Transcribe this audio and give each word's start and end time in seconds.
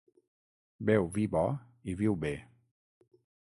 Beu 0.89 1.05
vi 1.17 1.27
bo 1.35 1.45
i 1.93 1.97
viu 2.01 2.19
bé. 2.27 2.35